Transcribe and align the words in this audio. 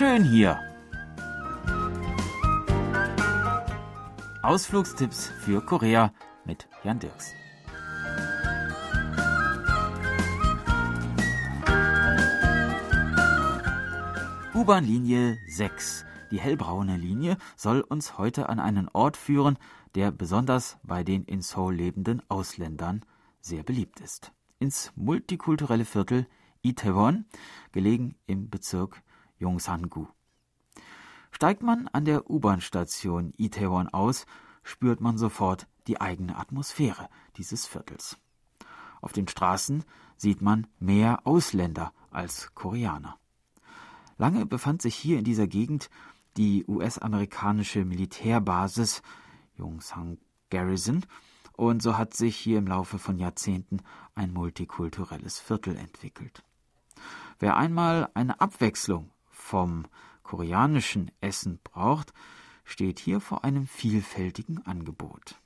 schön 0.00 0.24
hier. 0.24 0.58
Ausflugstipps 4.42 5.26
für 5.44 5.60
Korea 5.60 6.14
mit 6.46 6.66
Jan 6.82 6.98
Dirks. 6.98 7.34
U-Bahn-Linie 14.54 15.36
6. 15.48 16.06
Die 16.30 16.40
hellbraune 16.40 16.96
Linie 16.96 17.36
soll 17.56 17.82
uns 17.82 18.16
heute 18.16 18.48
an 18.48 18.58
einen 18.58 18.88
Ort 18.88 19.18
führen, 19.18 19.58
der 19.96 20.12
besonders 20.12 20.78
bei 20.82 21.04
den 21.04 21.24
in 21.24 21.42
Seoul 21.42 21.74
lebenden 21.74 22.22
Ausländern 22.30 23.04
sehr 23.42 23.64
beliebt 23.64 24.00
ist. 24.00 24.32
Ins 24.60 24.92
multikulturelle 24.96 25.84
Viertel 25.84 26.26
Itaewon, 26.62 27.26
gelegen 27.72 28.14
im 28.26 28.48
Bezirk 28.48 29.02
Yongsan-gu. 29.40 30.06
Steigt 31.32 31.62
man 31.62 31.88
an 31.88 32.04
der 32.04 32.30
U-Bahn-Station 32.30 33.32
Itaewon 33.36 33.88
aus, 33.88 34.26
spürt 34.62 35.00
man 35.00 35.18
sofort 35.18 35.66
die 35.86 36.00
eigene 36.00 36.36
Atmosphäre 36.36 37.08
dieses 37.36 37.66
Viertels. 37.66 38.18
Auf 39.00 39.12
den 39.12 39.28
Straßen 39.28 39.84
sieht 40.16 40.42
man 40.42 40.66
mehr 40.78 41.26
Ausländer 41.26 41.92
als 42.10 42.54
Koreaner. 42.54 43.18
Lange 44.18 44.44
befand 44.44 44.82
sich 44.82 44.94
hier 44.94 45.18
in 45.18 45.24
dieser 45.24 45.46
Gegend 45.46 45.88
die 46.36 46.64
US-amerikanische 46.68 47.84
Militärbasis 47.84 49.02
Yongsan 49.56 50.18
Garrison 50.50 51.06
und 51.52 51.82
so 51.82 51.96
hat 51.96 52.14
sich 52.14 52.36
hier 52.36 52.58
im 52.58 52.66
Laufe 52.66 52.98
von 52.98 53.18
Jahrzehnten 53.18 53.78
ein 54.14 54.32
multikulturelles 54.32 55.38
Viertel 55.38 55.76
entwickelt. 55.76 56.42
Wer 57.38 57.56
einmal 57.56 58.10
eine 58.14 58.40
Abwechslung 58.40 59.10
vom 59.50 59.84
koreanischen 60.22 61.10
Essen 61.20 61.58
braucht, 61.64 62.12
steht 62.62 63.00
hier 63.00 63.20
vor 63.20 63.42
einem 63.42 63.66
vielfältigen 63.66 64.64
Angebot. 64.64 65.40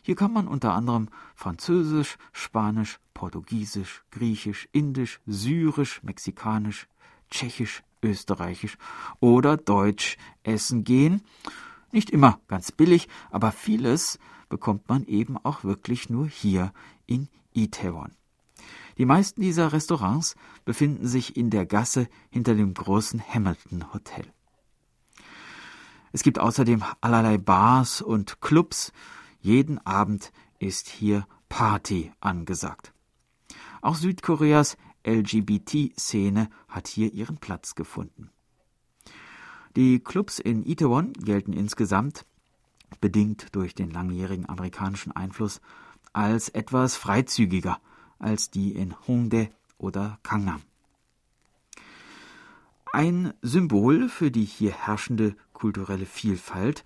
Hier 0.00 0.16
kann 0.16 0.32
man 0.32 0.48
unter 0.48 0.72
anderem 0.72 1.10
Französisch, 1.34 2.16
Spanisch, 2.32 2.98
Portugiesisch, 3.12 4.02
Griechisch, 4.10 4.66
Indisch, 4.72 5.20
Syrisch, 5.26 6.02
Mexikanisch, 6.02 6.88
Tschechisch, 7.30 7.82
Österreichisch 8.02 8.78
oder 9.20 9.58
Deutsch 9.58 10.16
essen 10.42 10.84
gehen. 10.84 11.20
Nicht 11.92 12.08
immer 12.08 12.40
ganz 12.48 12.72
billig, 12.72 13.08
aber 13.30 13.52
vieles 13.52 14.18
bekommt 14.48 14.88
man 14.88 15.04
eben 15.04 15.36
auch 15.36 15.64
wirklich 15.64 16.08
nur 16.08 16.26
hier 16.26 16.72
in 17.04 17.28
Itaewon. 17.52 18.17
Die 18.98 19.06
meisten 19.06 19.40
dieser 19.40 19.72
Restaurants 19.72 20.34
befinden 20.64 21.06
sich 21.06 21.36
in 21.36 21.50
der 21.50 21.66
Gasse 21.66 22.08
hinter 22.30 22.56
dem 22.56 22.74
großen 22.74 23.22
Hamilton 23.22 23.92
Hotel. 23.94 24.26
Es 26.12 26.24
gibt 26.24 26.40
außerdem 26.40 26.82
allerlei 27.00 27.38
Bars 27.38 28.02
und 28.02 28.40
Clubs. 28.40 28.92
Jeden 29.40 29.78
Abend 29.86 30.32
ist 30.58 30.88
hier 30.88 31.28
Party 31.48 32.12
angesagt. 32.18 32.92
Auch 33.82 33.94
Südkoreas 33.94 34.76
LGBT-Szene 35.06 36.50
hat 36.66 36.88
hier 36.88 37.12
ihren 37.12 37.38
Platz 37.38 37.76
gefunden. 37.76 38.30
Die 39.76 40.00
Clubs 40.00 40.40
in 40.40 40.66
Itaewon 40.66 41.12
gelten 41.12 41.52
insgesamt, 41.52 42.26
bedingt 43.00 43.54
durch 43.54 43.76
den 43.76 43.90
langjährigen 43.90 44.48
amerikanischen 44.48 45.12
Einfluss, 45.12 45.60
als 46.12 46.48
etwas 46.48 46.96
freizügiger 46.96 47.80
als 48.18 48.50
die 48.50 48.72
in 48.72 48.94
Hongdae 49.06 49.50
oder 49.78 50.18
Gangnam. 50.22 50.62
Ein 52.92 53.34
Symbol 53.42 54.08
für 54.08 54.30
die 54.30 54.44
hier 54.44 54.72
herrschende 54.72 55.36
kulturelle 55.52 56.06
Vielfalt 56.06 56.84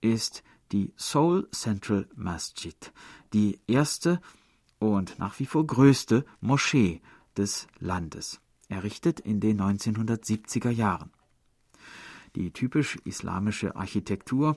ist 0.00 0.42
die 0.72 0.92
Seoul 0.96 1.48
Central 1.52 2.08
Masjid, 2.16 2.92
die 3.32 3.60
erste 3.66 4.20
und 4.78 5.18
nach 5.18 5.38
wie 5.38 5.46
vor 5.46 5.66
größte 5.66 6.24
Moschee 6.40 7.00
des 7.36 7.68
Landes, 7.78 8.40
errichtet 8.68 9.20
in 9.20 9.40
den 9.40 9.60
1970er 9.60 10.70
Jahren. 10.70 11.10
Die 12.34 12.50
typisch 12.50 12.96
islamische 13.04 13.76
Architektur 13.76 14.56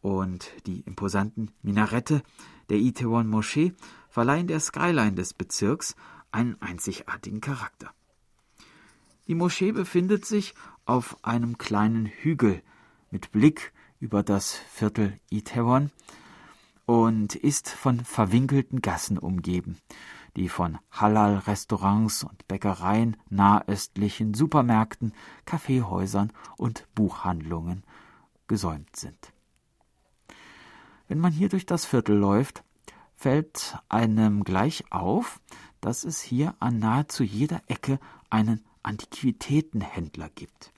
und 0.00 0.50
die 0.66 0.80
imposanten 0.80 1.50
Minarette 1.62 2.22
der 2.68 2.78
Itaewon 2.78 3.28
Moschee 3.28 3.74
verleihen 4.08 4.46
der 4.46 4.60
Skyline 4.60 5.12
des 5.12 5.34
Bezirks 5.34 5.96
einen 6.32 6.60
einzigartigen 6.60 7.40
Charakter. 7.40 7.92
Die 9.26 9.34
Moschee 9.34 9.72
befindet 9.72 10.24
sich 10.24 10.54
auf 10.84 11.24
einem 11.24 11.58
kleinen 11.58 12.06
Hügel 12.06 12.62
mit 13.10 13.30
Blick 13.32 13.72
über 14.00 14.22
das 14.22 14.54
Viertel 14.54 15.18
Itaewon 15.30 15.90
und 16.86 17.36
ist 17.36 17.68
von 17.68 18.04
verwinkelten 18.04 18.80
Gassen 18.80 19.18
umgeben, 19.18 19.76
die 20.36 20.48
von 20.48 20.78
Halal-Restaurants 20.90 22.24
und 22.24 22.48
Bäckereien, 22.48 23.16
nahöstlichen 23.28 24.34
Supermärkten, 24.34 25.12
Kaffeehäusern 25.44 26.32
und 26.56 26.86
Buchhandlungen 26.94 27.84
gesäumt 28.48 28.96
sind. 28.96 29.32
Wenn 31.10 31.18
man 31.18 31.32
hier 31.32 31.48
durch 31.48 31.66
das 31.66 31.86
Viertel 31.86 32.16
läuft, 32.16 32.62
fällt 33.16 33.76
einem 33.88 34.44
gleich 34.44 34.84
auf, 34.92 35.40
dass 35.80 36.04
es 36.04 36.20
hier 36.20 36.54
an 36.60 36.78
nahezu 36.78 37.24
jeder 37.24 37.62
Ecke 37.66 37.98
einen 38.30 38.64
Antiquitätenhändler 38.84 40.30
gibt. 40.30 40.72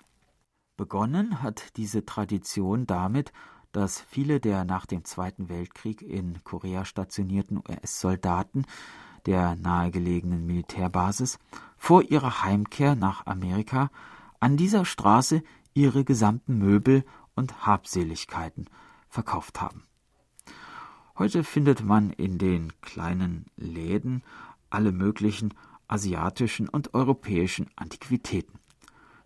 Begonnen 0.78 1.42
hat 1.42 1.76
diese 1.76 2.06
Tradition 2.06 2.86
damit, 2.86 3.30
dass 3.72 4.00
viele 4.00 4.40
der 4.40 4.64
nach 4.64 4.86
dem 4.86 5.04
Zweiten 5.04 5.50
Weltkrieg 5.50 6.00
in 6.00 6.42
Korea 6.44 6.86
stationierten 6.86 7.58
US-Soldaten 7.58 8.64
der 9.26 9.54
nahegelegenen 9.56 10.46
Militärbasis 10.46 11.38
vor 11.76 12.04
ihrer 12.04 12.42
Heimkehr 12.42 12.94
nach 12.94 13.26
Amerika 13.26 13.90
an 14.40 14.56
dieser 14.56 14.86
Straße 14.86 15.42
ihre 15.74 16.04
gesamten 16.04 16.56
Möbel 16.56 17.04
und 17.34 17.66
Habseligkeiten 17.66 18.70
verkauft 19.10 19.60
haben. 19.60 19.84
Heute 21.18 21.44
findet 21.44 21.84
man 21.84 22.10
in 22.10 22.38
den 22.38 22.72
kleinen 22.80 23.46
Läden 23.56 24.22
alle 24.70 24.92
möglichen 24.92 25.52
asiatischen 25.86 26.68
und 26.70 26.94
europäischen 26.94 27.68
Antiquitäten. 27.76 28.58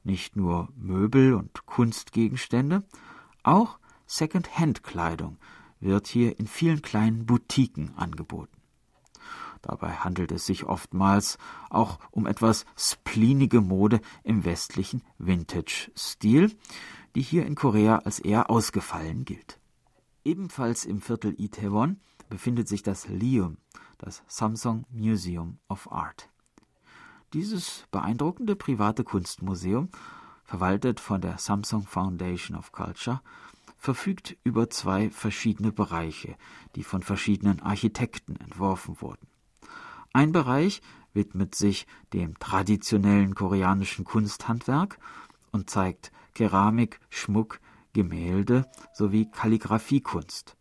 Nicht 0.02 0.34
nur 0.34 0.69
Möbel 0.76 1.34
und 1.34 1.64
Kunstgegenstände, 1.66 2.82
auch 3.44 3.78
Second-Hand-Kleidung 4.06 5.38
wird 5.78 6.08
hier 6.08 6.38
in 6.41 6.48
vielen 6.48 6.82
kleinen 6.82 7.24
Boutiquen 7.24 7.92
angeboten. 7.97 8.56
Dabei 9.62 9.92
handelt 9.92 10.32
es 10.32 10.47
sich 10.47 10.64
oftmals 10.64 11.38
auch 11.70 11.98
um 12.10 12.26
etwas 12.26 12.66
spleenige 12.76 13.60
Mode 13.60 14.00
im 14.24 14.44
westlichen 14.44 15.03
Vintage-Stil, 15.18 16.56
die 17.14 17.22
hier 17.22 17.47
in 17.47 17.54
Korea 17.54 17.98
als 17.98 18.18
eher 18.18 18.50
ausgefallen 18.50 19.24
gilt. 19.24 19.58
Ebenfalls 20.26 20.84
im 20.84 21.00
Viertel 21.00 21.41
Itaewon 21.41 22.00
befindet 22.28 22.66
sich 22.66 22.82
das 22.82 23.06
Lium, 23.06 23.59
das 23.97 24.25
Samsung 24.26 24.84
Museum 24.91 25.60
of 25.69 25.92
Art. 25.92 26.28
Dieses 27.32 27.87
beeindruckende 27.92 28.56
private 28.56 29.04
Kunstmuseum, 29.04 29.88
verwaltet 30.42 30.98
von 30.98 31.20
der 31.20 31.38
Samsung 31.38 31.86
Foundation 31.86 32.59
of 32.59 32.72
Culture, 32.72 33.22
verfügt 33.76 34.36
über 34.42 34.69
zwei 34.69 35.10
verschiedene 35.10 35.70
Bereiche, 35.70 36.34
die 36.75 36.82
von 36.82 37.03
verschiedenen 37.03 37.62
Architekten 37.62 38.34
entworfen 38.34 39.00
wurden. 39.00 39.28
Ein 40.12 40.33
Bereich 40.33 40.83
widmet 41.15 41.54
sich 41.54 41.86
dem 42.12 42.36
traditionellen 42.41 43.36
koreanischen 43.36 44.04
Kunsthandwerk 44.04 44.98
und 45.53 45.71
zeigt 45.71 46.10
Keramik, 46.34 46.98
Schmuck, 47.10 47.60
Gemälde 47.97 48.66
sowie 48.93 49.25
Kalligraphiekunst. 49.31 50.54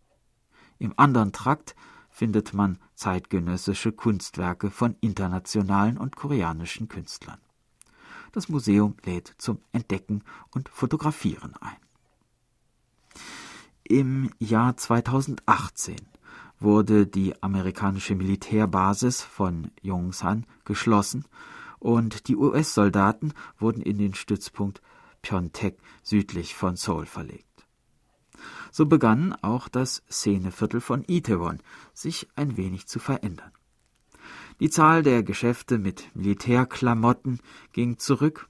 Im 0.80 0.94
anderen 0.96 1.34
Trakt 1.34 1.76
findet 2.10 2.54
man 2.54 2.80
zeitgenössische 2.94 3.92
Kunstwerke 3.92 4.72
von 4.72 4.96
internationalen 5.02 5.98
und 5.98 6.16
koreanischen 6.16 6.88
Künstlern. 6.88 7.40
Das 8.32 8.48
Museum 8.48 8.96
lädt 9.04 9.36
zum 9.38 9.60
Entdecken 9.74 10.24
und 10.52 10.70
Fotografieren 10.70 11.54
ein. 11.60 11.76
Im 13.84 14.32
Jahr 14.40 14.78
2018 14.78 15.98
wurde 16.62 17.06
die 17.06 17.44
amerikanische 17.44 18.16
Militärbasis 18.16 19.22
von 19.22 19.72
Yongsan 19.82 20.46
geschlossen 20.64 21.26
und 21.80 22.30
die 22.30 22.38
US-Soldaten 22.38 23.34
wurden 23.60 23.82
in 23.82 23.98
den 23.98 24.14
Stützpunkt 24.14 24.82
Pyeongtaek 25.26 25.78
südlich 26.04 26.56
von 26.56 26.76
Seoul 26.76 27.06
verlegt. 27.06 27.66
So 28.72 28.86
begann 28.86 29.34
auch 29.42 29.68
das 29.68 30.04
Szeneviertel 30.12 30.82
von 30.82 31.04
Itaewon 31.08 31.60
sich 31.94 32.28
ein 32.36 32.58
wenig 32.58 32.88
zu 32.88 33.00
verändern. 33.00 33.52
Die 34.60 34.70
Zahl 34.70 35.02
der 35.04 35.24
Geschäfte 35.24 35.78
mit 35.78 36.16
Militärklamotten 36.16 37.40
ging 37.74 37.98
zurück 37.98 38.50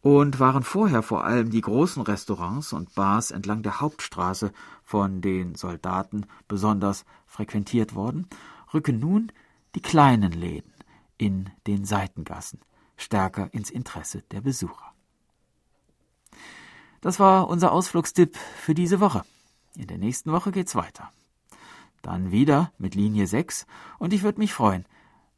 und 0.00 0.40
waren 0.40 0.62
vorher 0.62 1.02
vor 1.02 1.24
allem 1.24 1.50
die 1.50 1.60
großen 1.60 2.02
Restaurants 2.02 2.72
und 2.72 2.94
Bars 2.94 3.30
entlang 3.30 3.62
der 3.62 3.80
Hauptstraße 3.80 4.52
von 4.84 5.20
den 5.20 5.56
Soldaten 5.56 6.26
besonders 6.48 7.04
frequentiert 7.26 7.94
worden, 7.94 8.28
rücken 8.72 8.98
nun 8.98 9.32
die 9.74 9.82
kleinen 9.82 10.32
Läden 10.32 10.72
in 11.18 11.50
den 11.66 11.84
Seitengassen 11.84 12.60
stärker 12.96 13.52
ins 13.52 13.70
Interesse 13.70 14.22
der 14.30 14.40
Besucher. 14.40 14.94
Das 17.00 17.18
war 17.18 17.48
unser 17.48 17.72
Ausflugstipp 17.72 18.36
für 18.36 18.74
diese 18.74 19.00
Woche. 19.00 19.22
In 19.76 19.86
der 19.86 19.98
nächsten 19.98 20.32
Woche 20.32 20.52
geht's 20.52 20.74
weiter. 20.74 21.10
Dann 22.02 22.30
wieder 22.30 22.72
mit 22.78 22.94
Linie 22.94 23.26
6 23.26 23.66
und 23.98 24.12
ich 24.12 24.22
würde 24.22 24.38
mich 24.38 24.52
freuen, 24.52 24.86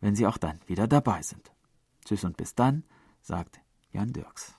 wenn 0.01 0.17
Sie 0.17 0.27
auch 0.27 0.39
dann 0.39 0.61
wieder 0.67 0.87
dabei 0.87 1.23
sind. 1.23 1.53
Tschüss 2.05 2.25
und 2.25 2.37
bis 2.37 2.55
dann, 2.55 2.85
sagt 3.21 3.61
Jan 3.93 4.13
Dirks. 4.13 4.55